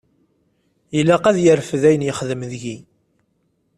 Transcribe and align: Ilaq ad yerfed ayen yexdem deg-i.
Ilaq 0.99 1.25
ad 1.29 1.37
yerfed 1.43 1.83
ayen 1.89 2.05
yexdem 2.07 2.41
deg-i. 2.51 2.77